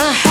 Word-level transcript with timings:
my 0.00 0.29